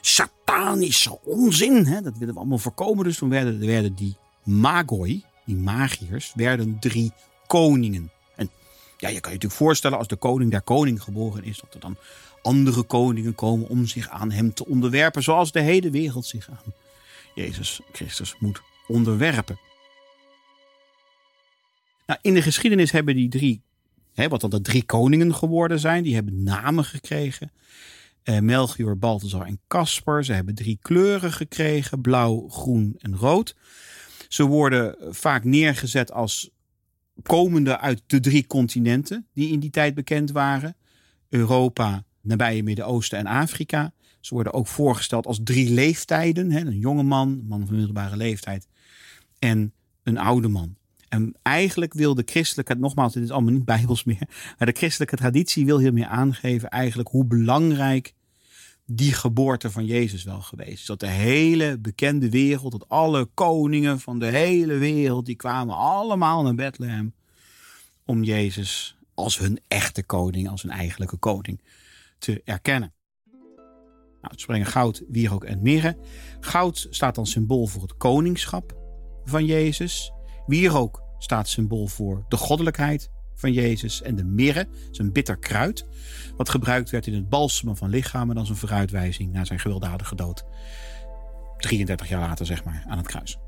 satanische 0.00 1.18
onzin. 1.24 1.84
Dat 1.84 2.18
willen 2.18 2.34
we 2.34 2.40
allemaal 2.40 2.58
voorkomen. 2.58 3.04
Dus 3.04 3.18
toen 3.18 3.28
werden, 3.28 3.66
werden 3.66 3.94
die 3.94 4.16
magoi, 4.44 5.24
die 5.44 5.56
magiërs, 5.56 6.32
werden 6.34 6.76
drie 6.80 7.12
koningen. 7.46 8.10
Ja, 9.06 9.12
je 9.12 9.20
kan 9.20 9.30
je 9.30 9.36
natuurlijk 9.36 9.62
voorstellen 9.62 9.98
als 9.98 10.08
de 10.08 10.16
koning 10.16 10.50
der 10.50 10.62
koning 10.62 11.02
geboren 11.02 11.44
is, 11.44 11.58
dat 11.60 11.74
er 11.74 11.80
dan 11.80 11.96
andere 12.42 12.82
koningen 12.82 13.34
komen 13.34 13.68
om 13.68 13.86
zich 13.86 14.08
aan 14.08 14.30
hem 14.30 14.54
te 14.54 14.66
onderwerpen, 14.66 15.22
zoals 15.22 15.52
de 15.52 15.60
hele 15.60 15.90
wereld 15.90 16.26
zich 16.26 16.50
aan 16.50 16.72
Jezus 17.34 17.80
Christus 17.92 18.34
moet 18.38 18.60
onderwerpen. 18.86 19.58
Nou, 22.06 22.18
in 22.22 22.34
de 22.34 22.42
geschiedenis 22.42 22.90
hebben 22.90 23.14
die 23.14 23.28
drie, 23.28 23.62
hè, 24.14 24.28
wat 24.28 24.40
dan 24.40 24.50
de 24.50 24.60
drie 24.60 24.82
koningen 24.82 25.34
geworden 25.34 25.78
zijn, 25.78 26.02
die 26.02 26.14
hebben 26.14 26.42
namen 26.42 26.84
gekregen. 26.84 27.52
Eh, 28.22 28.38
Melchior, 28.38 28.98
Balthazar 28.98 29.46
en 29.46 29.60
Caspar. 29.68 30.24
Ze 30.24 30.32
hebben 30.32 30.54
drie 30.54 30.78
kleuren 30.82 31.32
gekregen: 31.32 32.00
blauw, 32.00 32.48
groen 32.48 32.96
en 32.98 33.16
rood. 33.16 33.56
Ze 34.28 34.44
worden 34.44 34.96
vaak 35.14 35.44
neergezet 35.44 36.12
als 36.12 36.50
komende 37.26 37.78
uit 37.78 38.02
de 38.06 38.20
drie 38.20 38.46
continenten 38.46 39.26
die 39.32 39.52
in 39.52 39.60
die 39.60 39.70
tijd 39.70 39.94
bekend 39.94 40.30
waren: 40.30 40.76
Europa, 41.28 42.04
nabije 42.20 42.62
Midden-Oosten 42.62 43.18
en 43.18 43.26
Afrika. 43.26 43.92
Ze 44.20 44.34
worden 44.34 44.52
ook 44.52 44.66
voorgesteld 44.66 45.26
als 45.26 45.40
drie 45.44 45.70
leeftijden: 45.70 46.50
hè? 46.50 46.60
een 46.60 46.78
jonge 46.78 47.02
man, 47.02 47.28
een 47.28 47.46
man 47.48 47.66
van 47.66 47.76
middelbare 47.76 48.16
leeftijd 48.16 48.68
en 49.38 49.72
een 50.02 50.18
oude 50.18 50.48
man. 50.48 50.76
En 51.08 51.34
eigenlijk 51.42 51.94
wil 51.94 52.14
de 52.14 52.22
christelijke, 52.26 52.74
nogmaals, 52.74 53.12
dit 53.12 53.22
is 53.22 53.30
allemaal 53.30 53.52
niet 53.52 53.64
bijbels 53.76 54.04
meer, 54.04 54.28
maar 54.58 54.68
de 54.68 54.76
christelijke 54.78 55.16
traditie 55.16 55.64
wil 55.64 55.78
hiermee 55.78 56.06
aangeven 56.06 56.68
eigenlijk 56.68 57.08
hoe 57.08 57.24
belangrijk 57.24 58.14
die 58.86 59.12
geboorte 59.12 59.70
van 59.70 59.84
Jezus 59.84 60.24
wel 60.24 60.40
geweest 60.40 60.72
is. 60.72 60.86
Dat 60.86 61.00
de 61.00 61.08
hele 61.08 61.78
bekende 61.78 62.30
wereld, 62.30 62.72
dat 62.72 62.88
alle 62.88 63.24
koningen 63.24 64.00
van 64.00 64.18
de 64.18 64.26
hele 64.26 64.76
wereld, 64.76 65.26
die 65.26 65.36
kwamen 65.36 65.76
allemaal 65.76 66.42
naar 66.42 66.54
Bethlehem 66.54 67.14
om 68.04 68.22
Jezus 68.22 68.96
als 69.14 69.38
hun 69.38 69.60
echte 69.68 70.02
koning, 70.02 70.48
als 70.48 70.62
hun 70.62 70.70
eigenlijke 70.70 71.16
koning 71.16 71.60
te 72.18 72.42
erkennen. 72.44 72.94
Nou, 74.20 74.38
het 74.38 74.40
springen 74.40 74.66
goud, 74.66 75.02
wierook 75.08 75.44
en 75.44 75.62
mirre. 75.62 75.96
Goud 76.40 76.86
staat 76.90 77.14
dan 77.14 77.26
symbool 77.26 77.66
voor 77.66 77.82
het 77.82 77.96
koningschap 77.96 78.76
van 79.24 79.44
Jezus. 79.44 80.12
Wierook 80.46 81.02
staat 81.18 81.48
symbool 81.48 81.86
voor 81.86 82.24
de 82.28 82.36
goddelijkheid 82.36 83.10
van 83.36 83.52
Jezus. 83.52 84.02
En 84.02 84.16
de 84.16 84.24
mirre 84.24 84.68
een 84.92 85.12
bitter 85.12 85.38
kruid. 85.38 85.86
Wat 86.36 86.48
gebruikt 86.48 86.90
werd 86.90 87.06
in 87.06 87.14
het 87.14 87.28
balsemen 87.28 87.76
van 87.76 87.90
lichamen 87.90 88.36
als 88.36 88.48
een 88.48 88.56
vooruitwijzing 88.56 89.32
naar 89.32 89.46
zijn 89.46 89.58
gewelddadige 89.58 90.14
dood. 90.14 90.44
33 91.58 92.08
jaar 92.08 92.20
later, 92.20 92.46
zeg 92.46 92.64
maar, 92.64 92.84
aan 92.88 92.98
het 92.98 93.06
kruis. 93.06 93.38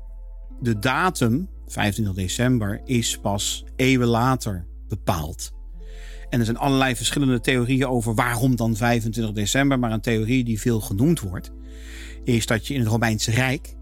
De 0.59 0.79
datum, 0.79 1.49
25 1.65 2.15
december, 2.15 2.81
is 2.85 3.19
pas 3.19 3.65
eeuwen 3.75 4.07
later 4.07 4.65
bepaald. 4.87 5.51
En 6.29 6.39
er 6.39 6.45
zijn 6.45 6.57
allerlei 6.57 6.95
verschillende 6.95 7.39
theorieën 7.39 7.87
over 7.87 8.15
waarom 8.15 8.55
dan 8.55 8.75
25 8.75 9.33
december. 9.33 9.79
Maar 9.79 9.91
een 9.91 10.01
theorie 10.01 10.43
die 10.43 10.59
veel 10.59 10.81
genoemd 10.81 11.19
wordt, 11.19 11.51
is 12.23 12.45
dat 12.45 12.67
je 12.67 12.73
in 12.73 12.79
het 12.79 12.89
Romeinse 12.89 13.31
Rijk 13.31 13.75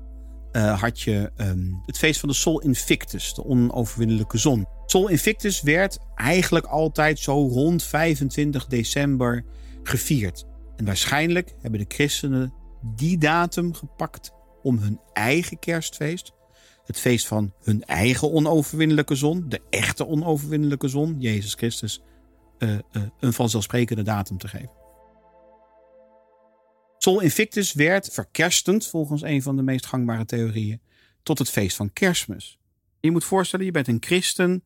uh, 0.51 0.81
had 0.81 1.01
je 1.01 1.31
um, 1.37 1.81
het 1.85 1.97
feest 1.97 2.19
van 2.19 2.29
de 2.29 2.35
Sol 2.35 2.61
Invictus, 2.61 3.33
de 3.33 3.43
onoverwinnelijke 3.43 4.37
zon. 4.37 4.67
Sol 4.89 5.08
Invictus 5.08 5.62
werd 5.62 6.00
eigenlijk 6.15 6.65
altijd 6.65 7.20
zo 7.20 7.48
rond 7.48 7.84
25 7.84 8.65
december 8.67 9.44
gevierd. 9.84 10.46
En 10.75 10.86
waarschijnlijk 10.86 11.53
hebben 11.62 11.79
de 11.79 11.96
christenen 11.96 12.53
die 12.96 13.17
datum 13.17 13.74
gepakt 13.74 14.32
om 14.62 14.77
hun 14.77 15.00
eigen 15.13 15.60
kerstfeest, 15.60 16.34
het 16.86 17.00
feest 17.00 17.27
van 17.27 17.53
hun 17.62 17.84
eigen 17.84 18.32
onoverwinnelijke 18.32 19.15
zon, 19.15 19.46
de 19.50 19.62
echte 19.70 20.08
onoverwinnelijke 20.08 20.88
zon, 20.88 21.15
Jezus 21.20 21.53
Christus, 21.53 22.01
uh, 22.60 22.72
uh, 22.72 22.79
een 23.20 23.34
vanzelfsprekende 23.34 24.03
datum 24.03 24.38
te 24.38 24.48
geven. 24.48 24.72
Sol 26.98 27.20
Invictus 27.20 27.74
werd 27.74 28.10
verkerstend, 28.12 28.88
volgens 28.88 29.22
een 29.22 29.41
van 29.41 29.56
de 29.56 29.62
meest 29.62 29.86
gangbare 29.86 30.25
theorieën, 30.25 30.82
tot 31.24 31.38
het 31.38 31.50
feest 31.50 31.75
van 31.75 31.94
kerstmis. 31.94 32.60
Je 33.00 33.12
moet 33.12 33.24
voorstellen, 33.24 33.66
je 33.66 33.72
bent 33.72 33.88
een 33.88 33.98
christen 34.00 34.63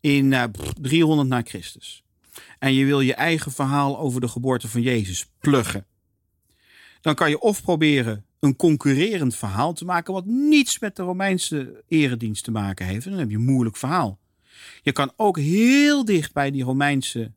in 0.00 0.32
uh, 0.32 0.44
300 0.80 1.28
na 1.28 1.42
Christus. 1.44 2.02
En 2.58 2.74
je 2.74 2.84
wil 2.84 3.00
je 3.00 3.14
eigen 3.14 3.52
verhaal 3.52 3.98
over 3.98 4.20
de 4.20 4.28
geboorte 4.28 4.68
van 4.68 4.82
Jezus 4.82 5.26
pluggen. 5.38 5.86
Dan 7.00 7.14
kan 7.14 7.30
je 7.30 7.40
of 7.40 7.62
proberen 7.62 8.24
een 8.40 8.56
concurrerend 8.56 9.36
verhaal 9.36 9.72
te 9.72 9.84
maken 9.84 10.12
wat 10.12 10.26
niets 10.26 10.78
met 10.78 10.96
de 10.96 11.02
Romeinse 11.02 11.84
eredienst 11.88 12.44
te 12.44 12.50
maken 12.50 12.86
heeft. 12.86 13.04
Dan 13.04 13.18
heb 13.18 13.30
je 13.30 13.36
een 13.36 13.44
moeilijk 13.44 13.76
verhaal. 13.76 14.18
Je 14.82 14.92
kan 14.92 15.12
ook 15.16 15.38
heel 15.38 16.04
dicht 16.04 16.32
bij 16.32 16.50
die 16.50 16.62
Romeinse 16.62 17.32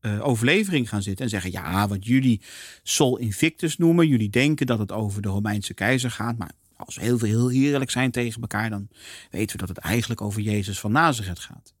uh, 0.00 0.26
overlevering 0.26 0.88
gaan 0.88 1.02
zitten 1.02 1.24
en 1.24 1.30
zeggen: 1.30 1.50
ja, 1.50 1.88
wat 1.88 2.06
jullie 2.06 2.40
Sol 2.82 3.16
Invictus 3.16 3.76
noemen, 3.76 4.08
jullie 4.08 4.30
denken 4.30 4.66
dat 4.66 4.78
het 4.78 4.92
over 4.92 5.22
de 5.22 5.28
Romeinse 5.28 5.74
keizer 5.74 6.10
gaat, 6.10 6.38
maar 6.38 6.52
als 6.76 6.96
we 6.96 7.02
heel, 7.02 7.18
heel 7.18 7.50
eerlijk 7.50 7.90
zijn 7.90 8.10
tegen 8.10 8.40
elkaar, 8.40 8.70
dan 8.70 8.88
weten 9.30 9.52
we 9.52 9.66
dat 9.66 9.76
het 9.76 9.84
eigenlijk 9.84 10.20
over 10.20 10.40
Jezus 10.40 10.80
van 10.80 10.92
Nazareth 10.92 11.38
gaat. 11.38 11.74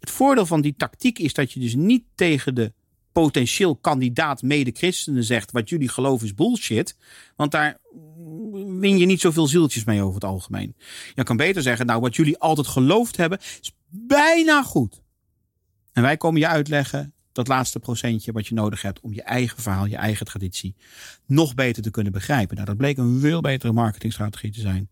Het 0.00 0.10
voordeel 0.10 0.46
van 0.46 0.60
die 0.60 0.74
tactiek 0.76 1.18
is 1.18 1.34
dat 1.34 1.52
je 1.52 1.60
dus 1.60 1.74
niet 1.74 2.04
tegen 2.14 2.54
de 2.54 2.72
potentieel 3.12 3.76
kandidaat 3.76 4.42
mede-christenen 4.42 5.24
zegt: 5.24 5.50
wat 5.50 5.68
jullie 5.68 5.88
geloven 5.88 6.26
is 6.26 6.34
bullshit. 6.34 6.96
Want 7.36 7.50
daar 7.50 7.78
win 8.78 8.98
je 8.98 9.06
niet 9.06 9.20
zoveel 9.20 9.46
zieltjes 9.46 9.84
mee 9.84 10.02
over 10.02 10.14
het 10.14 10.24
algemeen. 10.24 10.76
Je 11.14 11.22
kan 11.22 11.36
beter 11.36 11.62
zeggen: 11.62 11.86
nou, 11.86 12.00
wat 12.00 12.16
jullie 12.16 12.38
altijd 12.38 12.66
geloofd 12.66 13.16
hebben, 13.16 13.38
is 13.60 13.72
bijna 13.88 14.62
goed. 14.62 15.02
En 15.92 16.02
wij 16.02 16.16
komen 16.16 16.40
je 16.40 16.48
uitleggen 16.48 17.12
dat 17.38 17.48
laatste 17.48 17.78
procentje 17.78 18.32
wat 18.32 18.46
je 18.46 18.54
nodig 18.54 18.82
hebt 18.82 19.00
om 19.00 19.14
je 19.14 19.22
eigen 19.22 19.62
verhaal, 19.62 19.86
je 19.86 19.96
eigen 19.96 20.26
traditie 20.26 20.74
nog 21.26 21.54
beter 21.54 21.82
te 21.82 21.90
kunnen 21.90 22.12
begrijpen. 22.12 22.54
Nou, 22.54 22.66
dat 22.66 22.76
bleek 22.76 22.98
een 22.98 23.20
veel 23.20 23.40
betere 23.40 23.72
marketingstrategie 23.72 24.52
te 24.52 24.60
zijn 24.60 24.90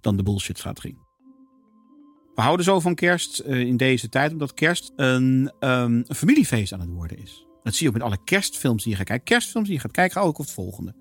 dan 0.00 0.16
de 0.16 0.22
bullshit-strategie. 0.22 0.98
We 2.34 2.42
houden 2.42 2.64
zo 2.64 2.80
van 2.80 2.94
kerst 2.94 3.42
uh, 3.46 3.60
in 3.60 3.76
deze 3.76 4.08
tijd, 4.08 4.32
omdat 4.32 4.54
kerst 4.54 4.92
een, 4.96 5.52
um, 5.60 6.04
een, 6.06 6.14
familiefeest 6.14 6.72
aan 6.72 6.80
het 6.80 6.88
worden 6.88 7.18
is. 7.18 7.46
Dat 7.62 7.74
zie 7.74 7.82
je 7.82 7.88
ook 7.88 7.98
met 7.98 8.06
alle 8.06 8.24
kerstfilms 8.24 8.82
die 8.82 8.92
je 8.92 8.98
gaat 8.98 9.06
kijken. 9.06 9.26
Kerstfilms 9.26 9.66
die 9.66 9.76
je 9.76 9.82
gaat 9.82 9.92
kijken, 9.92 10.20
ook 10.20 10.38
op 10.38 10.44
het 10.44 10.54
volgende. 10.54 10.94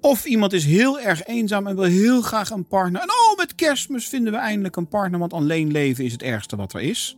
Of 0.00 0.24
iemand 0.24 0.52
is 0.52 0.64
heel 0.64 1.00
erg 1.00 1.24
eenzaam 1.24 1.66
en 1.66 1.74
wil 1.74 1.84
heel 1.84 2.22
graag 2.22 2.50
een 2.50 2.66
partner. 2.66 3.00
En 3.00 3.10
oh, 3.10 3.36
met 3.36 3.54
kerstmis 3.54 4.08
vinden 4.08 4.32
we 4.32 4.38
eindelijk 4.38 4.76
een 4.76 4.88
partner, 4.88 5.18
want 5.18 5.32
alleen 5.32 5.70
leven 5.70 6.04
is 6.04 6.12
het 6.12 6.22
ergste 6.22 6.56
wat 6.56 6.74
er 6.74 6.80
is. 6.80 7.16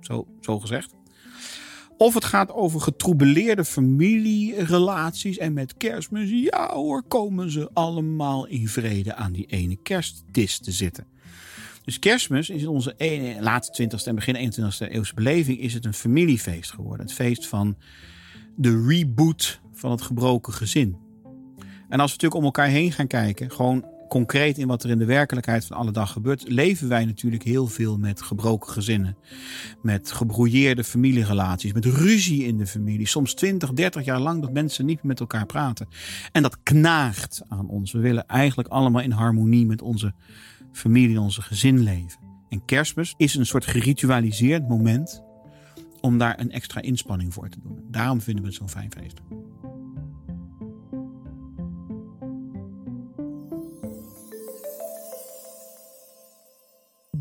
Zo, 0.00 0.26
zo 0.40 0.60
gezegd. 0.60 0.95
Of 1.98 2.14
het 2.14 2.24
gaat 2.24 2.52
over 2.52 2.80
getroubeleerde 2.80 3.64
familierelaties. 3.64 5.38
En 5.38 5.52
met 5.52 5.76
kerstmis, 5.76 6.30
ja 6.30 6.72
hoor, 6.72 7.02
komen 7.02 7.50
ze 7.50 7.70
allemaal 7.72 8.46
in 8.46 8.68
vrede 8.68 9.14
aan 9.14 9.32
die 9.32 9.46
ene 9.46 9.76
kerstdis 9.82 10.58
te 10.58 10.72
zitten. 10.72 11.06
Dus 11.84 11.98
kerstmis 11.98 12.50
is 12.50 12.62
in 12.62 12.68
onze 12.68 12.94
e- 12.96 13.40
late 13.40 13.82
20e 13.82 14.04
en 14.04 14.14
begin 14.14 14.52
21e 14.52 14.90
eeuwse 14.90 15.14
beleving 15.14 15.58
is 15.58 15.74
het 15.74 15.84
een 15.84 15.94
familiefeest 15.94 16.70
geworden. 16.70 17.06
Het 17.06 17.14
feest 17.14 17.46
van 17.46 17.76
de 18.56 18.84
reboot 18.86 19.60
van 19.72 19.90
het 19.90 20.02
gebroken 20.02 20.52
gezin. 20.52 20.96
En 21.88 22.00
als 22.00 22.10
we 22.10 22.16
natuurlijk 22.22 22.34
om 22.34 22.44
elkaar 22.44 22.68
heen 22.68 22.92
gaan 22.92 23.06
kijken, 23.06 23.50
gewoon 23.50 23.84
concreet 24.08 24.58
in 24.58 24.66
wat 24.66 24.82
er 24.82 24.90
in 24.90 24.98
de 24.98 25.04
werkelijkheid 25.04 25.64
van 25.64 25.76
alle 25.76 25.90
dag 25.90 26.12
gebeurt, 26.12 26.48
leven 26.48 26.88
wij 26.88 27.04
natuurlijk 27.04 27.42
heel 27.42 27.66
veel 27.66 27.98
met 27.98 28.22
gebroken 28.22 28.72
gezinnen. 28.72 29.16
Met 29.82 30.12
gebrouilleerde 30.12 30.84
familierelaties, 30.84 31.72
met 31.72 31.84
ruzie 31.84 32.44
in 32.44 32.56
de 32.56 32.66
familie. 32.66 33.06
Soms 33.06 33.34
20, 33.34 33.72
30 33.72 34.04
jaar 34.04 34.20
lang 34.20 34.40
dat 34.42 34.52
mensen 34.52 34.86
niet 34.86 35.02
met 35.02 35.20
elkaar 35.20 35.46
praten. 35.46 35.88
En 36.32 36.42
dat 36.42 36.62
knaagt 36.62 37.42
aan 37.48 37.68
ons. 37.68 37.92
We 37.92 37.98
willen 37.98 38.26
eigenlijk 38.26 38.68
allemaal 38.68 39.02
in 39.02 39.10
harmonie 39.10 39.66
met 39.66 39.82
onze 39.82 40.14
familie, 40.72 41.20
onze 41.20 41.42
gezin 41.42 41.82
leven. 41.82 42.20
En 42.48 42.64
kerstmis 42.64 43.14
is 43.16 43.34
een 43.34 43.46
soort 43.46 43.66
geritualiseerd 43.66 44.68
moment 44.68 45.22
om 46.00 46.18
daar 46.18 46.40
een 46.40 46.50
extra 46.50 46.80
inspanning 46.80 47.34
voor 47.34 47.48
te 47.48 47.60
doen. 47.60 47.80
Daarom 47.90 48.20
vinden 48.20 48.42
we 48.42 48.48
het 48.48 48.58
zo'n 48.58 48.68
fijn 48.68 48.92
feest. 48.92 49.20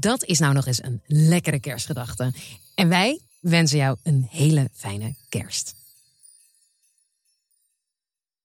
Dat 0.06 0.24
is 0.24 0.40
nou 0.40 0.54
nog 0.54 0.66
eens 0.66 0.84
een 0.84 1.02
lekkere 1.06 1.60
kerstgedachte. 1.60 2.34
En 2.76 2.90
wij 2.90 3.20
wensen 3.40 3.78
jou 3.78 3.98
een 4.04 4.28
hele 4.30 4.70
fijne 4.74 5.16
kerst. 5.30 5.76